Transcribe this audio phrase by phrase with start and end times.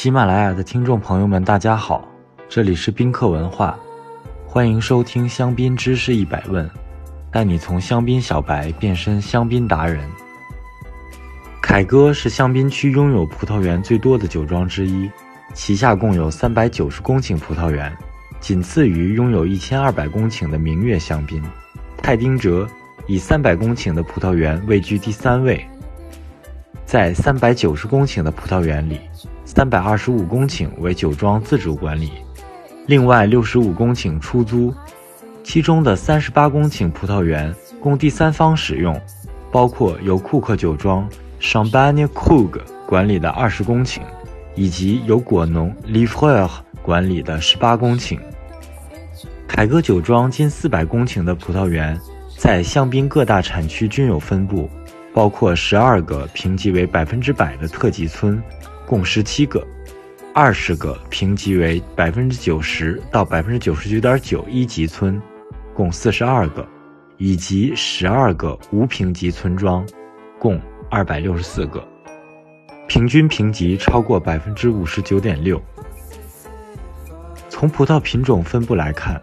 [0.00, 2.08] 喜马拉雅的听众朋友们，大家好，
[2.48, 3.78] 这里是宾客文化，
[4.46, 6.66] 欢迎收听香槟知识一百问，
[7.30, 10.08] 带你从香槟小白变身香槟达人。
[11.60, 15.10] 凯歌是香槟区拥有葡萄园最多的酒庄之一，
[15.52, 17.94] 旗下共有三百九十公顷葡萄园，
[18.40, 21.44] 仅次于拥有一千二百公顷的明月香槟。
[21.98, 22.66] 泰丁哲
[23.06, 25.62] 以三百公顷的葡萄园位居第三位。
[26.86, 28.98] 在三百九十公顷的葡萄园里，
[29.52, 32.12] 三百二十五公顷为酒庄自主管理，
[32.86, 34.72] 另外六十五公顷出租，
[35.42, 38.98] 其中的三十八公顷葡萄园供第三方使用，
[39.50, 41.06] 包括由库克酒庄
[41.40, 44.02] Champagne Krug 管理的二十公顷，
[44.54, 46.48] 以及由果农 Livre
[46.80, 48.20] 管理的十八公顷。
[49.48, 52.00] 凯歌酒庄近四百公顷的葡萄园，
[52.38, 54.70] 在香槟各大产区均有分布。
[55.12, 58.40] 包括十二个评级为百分之百的特级村，
[58.90, 59.64] 共十七个；
[60.34, 65.22] 二十个评级为百分之九十到百分之九十九点九一级村，
[65.72, 66.66] 共四十二个；
[67.16, 69.86] 以及十二个无评级村庄，
[70.40, 70.60] 共
[70.90, 71.86] 二百六十四个，
[72.88, 75.62] 平均评级超过百分之五十九点六。
[77.48, 79.22] 从葡萄品种分布来看，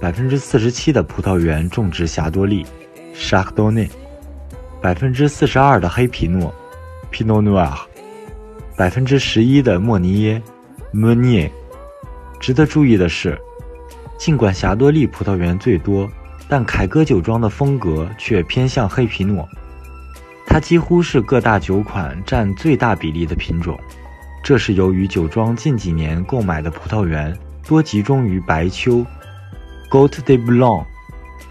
[0.00, 2.64] 百分之四十七的葡萄园种植霞多丽
[3.16, 3.90] （Chardonnay）。
[4.80, 6.54] 百分之四十二的黑皮诺
[7.10, 7.76] ，Pinot Noir，
[8.78, 10.40] 百分之十一的莫尼耶
[10.94, 11.50] ，Meunier。
[12.38, 13.36] 值得注意的是，
[14.16, 16.08] 尽管霞多丽葡萄园最多，
[16.48, 19.48] 但凯歌酒庄的风格却偏向黑皮诺，
[20.46, 23.76] 它几乎是各大酒款占最大比例的品种。
[24.44, 29.04] 这是由于酒庄近几年购买的葡萄园多集中于白丘
[29.90, 30.86] g o t de Blanc）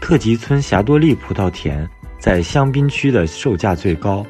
[0.00, 1.88] 特级村霞多丽葡萄田。
[2.18, 4.24] 在香槟区的售价最高，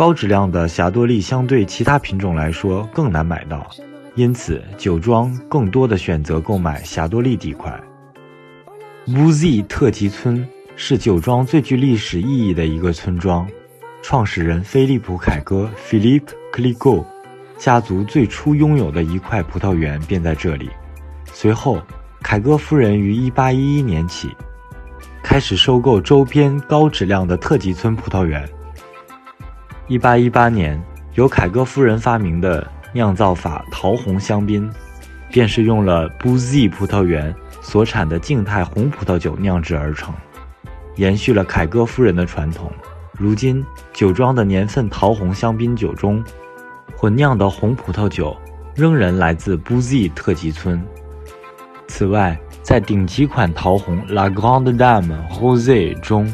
[0.00, 3.68] 高质量的霞多丽相对其他品种来说更难买到，
[4.14, 7.78] 因此酒庄更多的选择购买霞多丽底块。
[9.08, 13.46] Wuzi 特级村是酒庄最具历史意义的一个村庄，
[14.00, 17.04] 创始人菲利普·凯歌 （Philip Clicquot）
[17.58, 20.70] 家族最初拥有的一块葡萄园便在这里。
[21.26, 21.78] 随后，
[22.22, 24.30] 凯歌夫人于1811年起。
[25.22, 28.48] 开始收购周边高质量的特级村葡萄园。
[29.90, 30.80] 一八一八年，
[31.14, 34.70] 由凯歌夫人发明的酿造法桃红香槟，
[35.32, 40.14] 便是用了 b o z 葡萄园所产的静态红葡萄酒酿制而成，
[40.94, 42.70] 延续了凯歌夫人的传统。
[43.18, 46.22] 如今，酒庄的年份桃红香槟酒中，
[46.96, 48.36] 混酿的红葡萄酒
[48.76, 50.80] 仍然来自 b o z 特级村。
[51.88, 56.32] 此外，在顶级款桃红 La Grande Dame Rosé 中，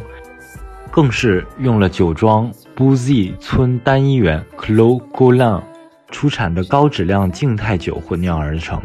[0.91, 5.62] 更是用了酒庄 Bouzy 村单一园 c l o g o l a n
[6.10, 8.82] 出产的高质量静态酒混酿而成。